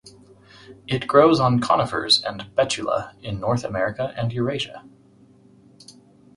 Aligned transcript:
It 0.87 1.05
grows 1.05 1.39
on 1.39 1.59
conifers 1.59 2.23
and 2.23 2.49
"Betula" 2.55 3.13
in 3.23 3.39
North 3.39 3.63
America 3.63 4.15
and 4.17 4.33
Eurasia. 4.33 4.83